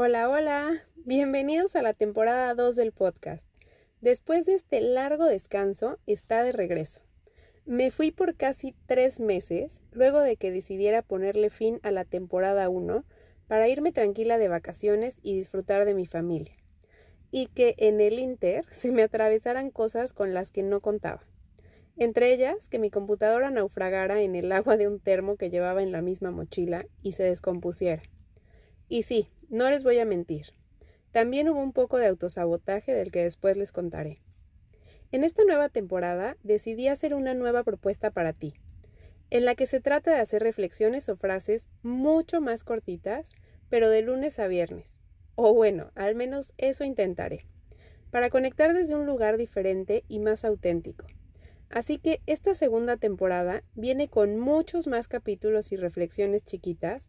[0.00, 3.44] Hola, hola, bienvenidos a la temporada 2 del podcast.
[4.00, 7.00] Después de este largo descanso, está de regreso.
[7.66, 12.68] Me fui por casi tres meses, luego de que decidiera ponerle fin a la temporada
[12.68, 13.04] 1
[13.48, 16.54] para irme tranquila de vacaciones y disfrutar de mi familia.
[17.32, 21.26] Y que en el Inter se me atravesaran cosas con las que no contaba.
[21.96, 25.90] Entre ellas, que mi computadora naufragara en el agua de un termo que llevaba en
[25.90, 28.04] la misma mochila y se descompusiera.
[28.88, 30.54] Y sí, no les voy a mentir.
[31.12, 34.20] También hubo un poco de autosabotaje del que después les contaré.
[35.10, 38.54] En esta nueva temporada decidí hacer una nueva propuesta para ti,
[39.30, 43.32] en la que se trata de hacer reflexiones o frases mucho más cortitas,
[43.70, 44.96] pero de lunes a viernes.
[45.34, 47.46] O bueno, al menos eso intentaré,
[48.10, 51.06] para conectar desde un lugar diferente y más auténtico.
[51.70, 57.06] Así que esta segunda temporada viene con muchos más capítulos y reflexiones chiquitas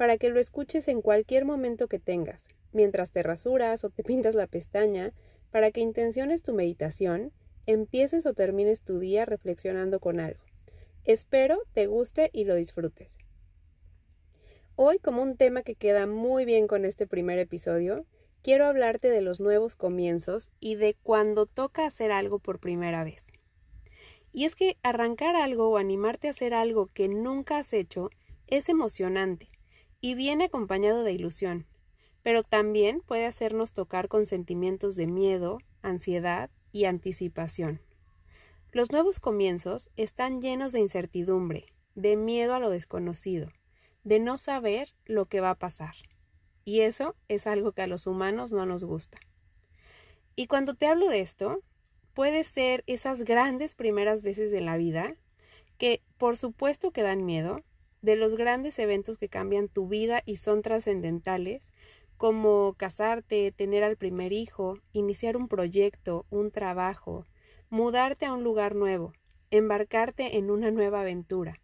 [0.00, 4.34] para que lo escuches en cualquier momento que tengas, mientras te rasuras o te pintas
[4.34, 5.12] la pestaña,
[5.50, 7.32] para que intenciones tu meditación,
[7.66, 10.42] empieces o termines tu día reflexionando con algo.
[11.04, 13.12] Espero te guste y lo disfrutes.
[14.74, 18.06] Hoy, como un tema que queda muy bien con este primer episodio,
[18.40, 23.22] quiero hablarte de los nuevos comienzos y de cuando toca hacer algo por primera vez.
[24.32, 28.08] Y es que arrancar algo o animarte a hacer algo que nunca has hecho
[28.46, 29.50] es emocionante
[30.00, 31.66] y viene acompañado de ilusión,
[32.22, 37.80] pero también puede hacernos tocar con sentimientos de miedo, ansiedad y anticipación.
[38.72, 43.50] Los nuevos comienzos están llenos de incertidumbre, de miedo a lo desconocido,
[44.04, 45.94] de no saber lo que va a pasar.
[46.64, 49.18] Y eso es algo que a los humanos no nos gusta.
[50.36, 51.62] Y cuando te hablo de esto,
[52.14, 55.16] puede ser esas grandes primeras veces de la vida
[55.78, 57.62] que por supuesto que dan miedo,
[58.02, 61.68] de los grandes eventos que cambian tu vida y son trascendentales,
[62.16, 67.26] como casarte, tener al primer hijo, iniciar un proyecto, un trabajo,
[67.70, 69.12] mudarte a un lugar nuevo,
[69.50, 71.60] embarcarte en una nueva aventura,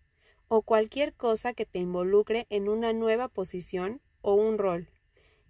[0.49, 4.89] o cualquier cosa que te involucre en una nueva posición o un rol,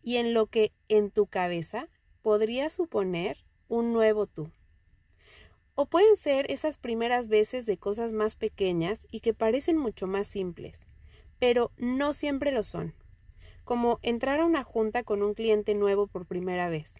[0.03, 1.89] y en lo que en tu cabeza
[2.23, 4.51] podría suponer un nuevo tú.
[5.79, 10.27] O pueden ser esas primeras veces de cosas más pequeñas y que parecen mucho más
[10.27, 10.81] simples,
[11.39, 12.95] pero no siempre lo son,
[13.63, 16.95] como entrar a una junta con un cliente nuevo por primera vez,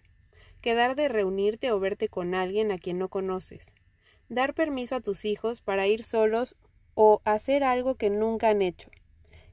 [0.61, 3.65] quedar de reunirte o verte con alguien a quien no conoces,
[4.29, 6.55] dar permiso a tus hijos para ir solos
[6.93, 8.91] o hacer algo que nunca han hecho,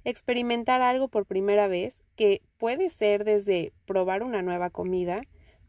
[0.05, 5.23] experimentar algo por primera vez, que puede ser desde probar una nueva comida,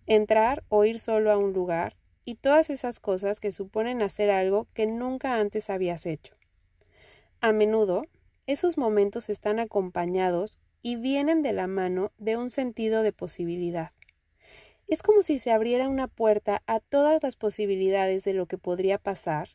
[0.08, 4.68] entrar o ir solo a un lugar, y todas esas cosas que suponen hacer algo
[4.74, 6.36] que nunca antes habías hecho.
[7.40, 8.06] A menudo,
[8.47, 13.91] esos momentos están acompañados y vienen de la mano de un sentido de posibilidad.
[14.88, 18.97] Es como si se abriera una puerta a todas las posibilidades de lo que podría
[18.97, 19.50] pasar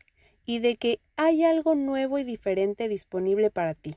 [0.44, 3.94] y de que hay algo nuevo y diferente disponible para ti,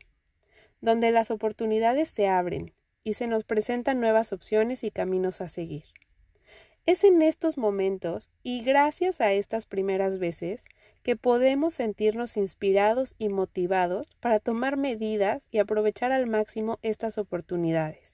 [0.82, 2.74] donde las oportunidades se abren
[3.04, 5.86] y se nos presentan nuevas opciones y caminos a seguir.
[6.86, 10.66] Es en estos momentos y gracias a estas primeras veces
[11.02, 18.14] que podemos sentirnos inspirados y motivados para tomar medidas y aprovechar al máximo estas oportunidades.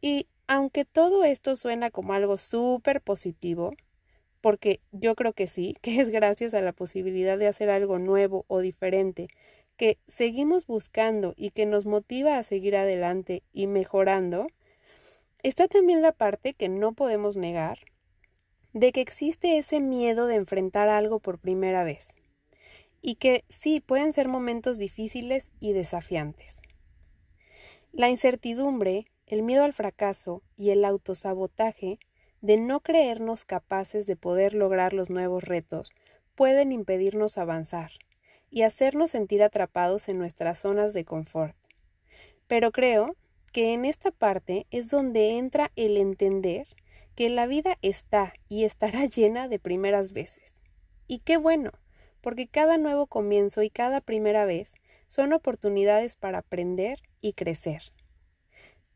[0.00, 3.74] Y aunque todo esto suena como algo súper positivo,
[4.40, 8.46] porque yo creo que sí, que es gracias a la posibilidad de hacer algo nuevo
[8.48, 9.28] o diferente,
[9.76, 14.46] que seguimos buscando y que nos motiva a seguir adelante y mejorando,
[15.42, 17.78] Está también la parte que no podemos negar
[18.72, 22.08] de que existe ese miedo de enfrentar algo por primera vez
[23.02, 26.60] y que sí pueden ser momentos difíciles y desafiantes.
[27.92, 31.98] La incertidumbre, el miedo al fracaso y el autosabotaje
[32.40, 35.92] de no creernos capaces de poder lograr los nuevos retos
[36.34, 37.92] pueden impedirnos avanzar
[38.50, 41.56] y hacernos sentir atrapados en nuestras zonas de confort.
[42.46, 43.16] Pero creo
[43.52, 46.66] que en esta parte es donde entra el entender
[47.14, 50.54] que la vida está y estará llena de primeras veces.
[51.06, 51.72] Y qué bueno,
[52.20, 54.72] porque cada nuevo comienzo y cada primera vez
[55.08, 57.82] son oportunidades para aprender y crecer.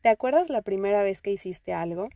[0.02, 2.08] ¿Te acuerdas la primera vez que hiciste algo?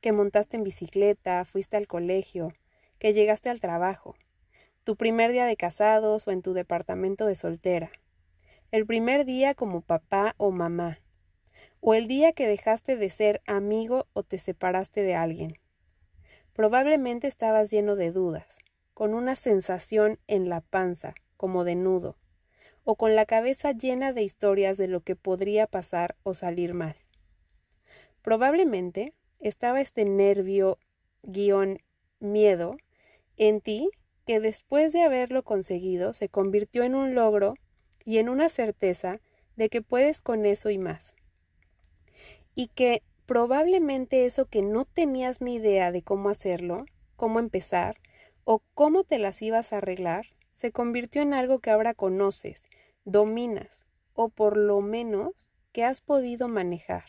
[0.00, 2.52] Que montaste en bicicleta, fuiste al colegio,
[2.98, 4.16] que llegaste al trabajo,
[4.84, 7.90] tu primer día de casados o en tu departamento de soltera,
[8.70, 11.00] el primer día como papá o mamá,
[11.80, 15.58] o el día que dejaste de ser amigo o te separaste de alguien.
[16.52, 18.58] Probablemente estabas lleno de dudas,
[18.94, 22.16] con una sensación en la panza, como de nudo,
[22.84, 26.96] o con la cabeza llena de historias de lo que podría pasar o salir mal.
[28.22, 30.78] Probablemente estaba este nervio
[31.22, 31.78] guion
[32.20, 32.76] miedo
[33.36, 33.90] en ti
[34.24, 37.54] que después de haberlo conseguido se convirtió en un logro
[38.04, 39.20] y en una certeza
[39.56, 41.14] de que puedes con eso y más.
[42.56, 48.00] Y que probablemente eso que no tenías ni idea de cómo hacerlo, cómo empezar
[48.42, 52.62] o cómo te las ibas a arreglar, se convirtió en algo que ahora conoces,
[53.04, 57.04] dominas o por lo menos que has podido manejar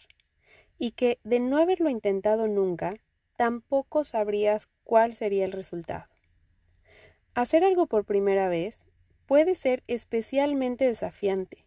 [0.77, 2.95] y que de no haberlo intentado nunca,
[3.37, 6.07] tampoco sabrías cuál sería el resultado.
[7.33, 8.79] Hacer algo por primera vez
[9.25, 11.65] puede ser especialmente desafiante,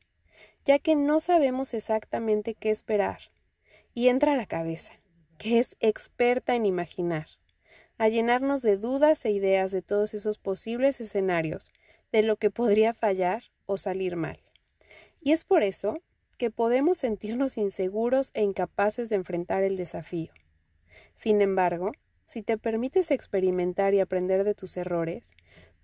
[0.64, 3.20] ya que no sabemos exactamente qué esperar,
[3.94, 4.92] y entra a la cabeza,
[5.38, 7.26] que es experta en imaginar,
[7.98, 11.72] a llenarnos de dudas e ideas de todos esos posibles escenarios
[12.12, 14.40] de lo que podría fallar o salir mal.
[15.20, 15.98] Y es por eso
[16.38, 20.32] que podemos sentirnos inseguros e incapaces de enfrentar el desafío.
[21.14, 21.92] Sin embargo,
[22.24, 25.30] si te permites experimentar y aprender de tus errores,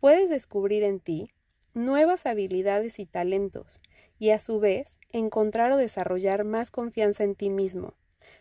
[0.01, 1.33] puedes descubrir en ti
[1.77, 3.83] nuevas habilidades y talentos,
[4.19, 7.93] y a su vez encontrar o desarrollar más confianza en ti mismo,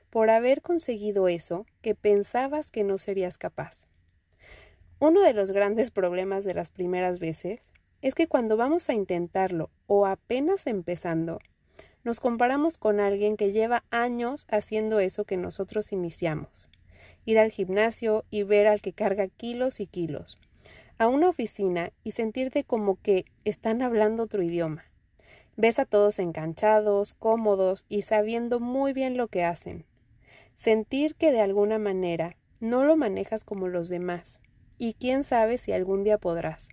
[0.10, 3.88] por haber conseguido eso que pensabas que no serías capaz.
[5.00, 7.60] Uno de los grandes problemas de las primeras veces
[8.02, 11.40] es que cuando vamos a intentarlo o apenas empezando,
[12.06, 16.70] nos comparamos con alguien que lleva años haciendo eso que nosotros iniciamos.
[17.26, 20.40] Ir al gimnasio y ver al que carga kilos y kilos.
[20.98, 24.86] A una oficina y sentirte como que están hablando otro idioma.
[25.58, 29.86] Ves a todos enganchados, cómodos y sabiendo muy bien lo que hacen.
[30.56, 34.40] Sentir que de alguna manera no lo manejas como los demás.
[34.78, 36.70] Y quién sabe si algún día podrás.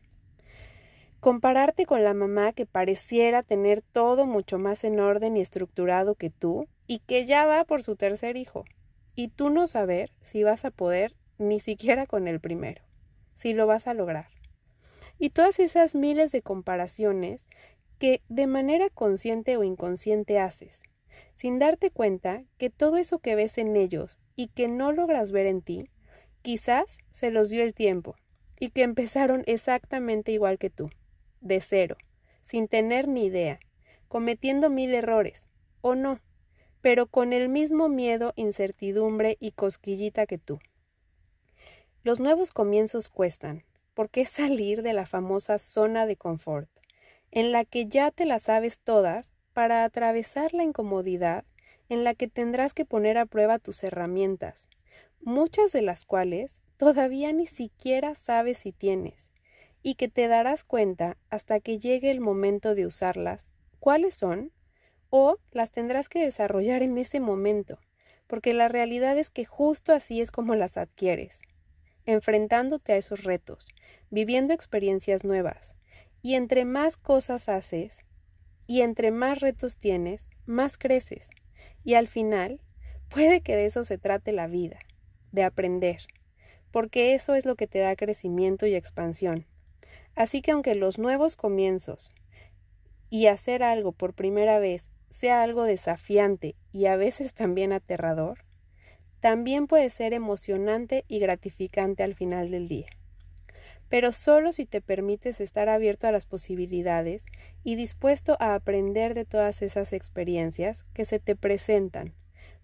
[1.18, 6.30] Compararte con la mamá que pareciera tener todo mucho más en orden y estructurado que
[6.30, 8.64] tú y que ya va por su tercer hijo.
[9.14, 12.82] Y tú no saber si vas a poder ni siquiera con el primero,
[13.34, 14.28] si lo vas a lograr.
[15.18, 17.46] Y todas esas miles de comparaciones
[17.98, 20.80] que de manera consciente o inconsciente haces,
[21.34, 25.46] sin darte cuenta que todo eso que ves en ellos y que no logras ver
[25.46, 25.88] en ti,
[26.42, 28.16] quizás se los dio el tiempo
[28.58, 30.90] y que empezaron exactamente igual que tú
[31.42, 31.96] de cero,
[32.42, 33.60] sin tener ni idea,
[34.08, 35.48] cometiendo mil errores,
[35.80, 36.20] o no,
[36.80, 40.60] pero con el mismo miedo, incertidumbre y cosquillita que tú.
[42.04, 43.62] Los nuevos comienzos cuestan,
[43.94, 46.68] porque es salir de la famosa zona de confort,
[47.30, 51.44] en la que ya te la sabes todas, para atravesar la incomodidad
[51.88, 54.68] en la que tendrás que poner a prueba tus herramientas,
[55.20, 59.30] muchas de las cuales todavía ni siquiera sabes si tienes,
[59.80, 63.46] y que te darás cuenta hasta que llegue el momento de usarlas,
[63.78, 64.50] cuáles son,
[65.08, 67.78] o las tendrás que desarrollar en ese momento,
[68.26, 71.42] porque la realidad es que justo así es como las adquieres,
[72.06, 73.66] enfrentándote a esos retos,
[74.10, 75.74] viviendo experiencias nuevas,
[76.22, 78.04] y entre más cosas haces,
[78.66, 81.30] y entre más retos tienes, más creces,
[81.84, 82.60] y al final,
[83.08, 84.78] puede que de eso se trate la vida,
[85.32, 86.02] de aprender,
[86.70, 89.46] porque eso es lo que te da crecimiento y expansión.
[90.14, 92.12] Así que aunque los nuevos comienzos
[93.10, 98.44] y hacer algo por primera vez sea algo desafiante y a veces también aterrador,
[99.22, 102.88] también puede ser emocionante y gratificante al final del día.
[103.88, 107.24] Pero solo si te permites estar abierto a las posibilidades
[107.62, 112.12] y dispuesto a aprender de todas esas experiencias que se te presentan,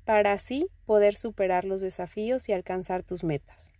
[0.04, 3.70] para así poder superar los desafíos y alcanzar tus metas.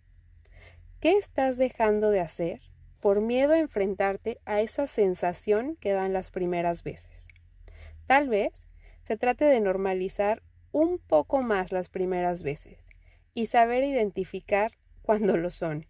[0.99, 2.61] ¿Qué estás dejando de hacer
[3.01, 7.27] por miedo a enfrentarte a esa sensación que dan las primeras veces.
[8.07, 8.53] Tal vez
[9.03, 12.77] se trate de normalizar un poco más las primeras veces
[13.33, 14.71] y saber identificar
[15.01, 15.87] cuando lo son.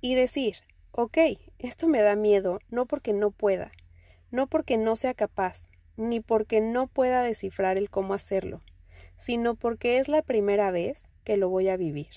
[0.00, 0.56] Y decir,
[0.92, 1.18] ok,
[1.58, 3.72] esto me da miedo no porque no pueda,
[4.30, 8.62] no porque no sea capaz, ni porque no pueda descifrar el cómo hacerlo,
[9.18, 12.08] sino porque es la primera vez que lo voy a vivir.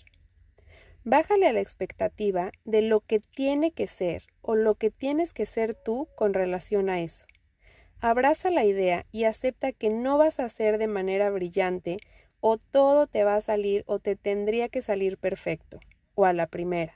[1.03, 5.45] Bájale a la expectativa de lo que tiene que ser o lo que tienes que
[5.45, 7.25] ser tú con relación a eso.
[8.01, 11.97] Abraza la idea y acepta que no vas a ser de manera brillante
[12.39, 15.81] o todo te va a salir o te tendría que salir perfecto
[16.15, 16.93] o a la primera.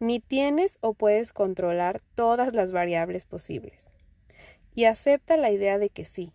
[0.00, 3.86] Ni tienes o puedes controlar todas las variables posibles.
[4.74, 6.32] Y acepta la idea de que sí,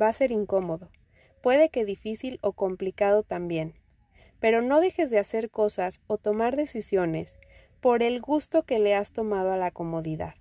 [0.00, 0.90] va a ser incómodo,
[1.42, 3.74] puede que difícil o complicado también,
[4.40, 7.36] pero no dejes de hacer cosas o tomar decisiones
[7.82, 10.34] por el gusto que le has tomado a la comodidad.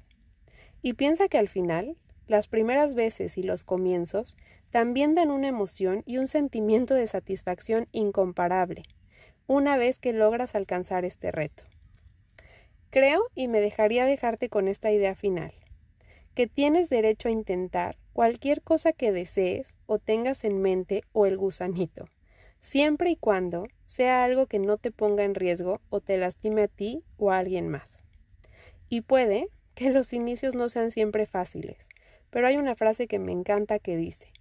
[0.82, 1.98] Y piensa que al final
[2.28, 4.38] las primeras veces y los comienzos
[4.72, 8.84] también dan una emoción y un sentimiento de satisfacción incomparable,
[9.48, 11.64] una vez que logras alcanzar este reto.
[12.90, 15.54] Creo y me dejaría dejarte con esta idea final,
[16.34, 21.38] que tienes derecho a intentar cualquier cosa que desees o tengas en mente o el
[21.38, 22.06] gusanito,
[22.62, 26.68] siempre y cuando sea algo que no te ponga en riesgo o te lastime a
[26.68, 28.04] ti o a alguien más.
[28.90, 31.88] Y puede que los inicios no sean siempre fáciles,
[32.36, 34.34] pero hay una frase que me encanta que dice,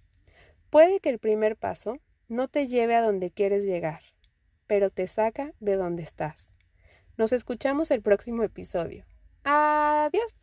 [0.69, 4.01] puede que el primer paso no te lleve a donde quieres llegar,
[4.67, 6.51] pero te saca de donde estás.
[7.15, 9.05] Nos escuchamos el próximo episodio.
[9.45, 10.35] Adiós.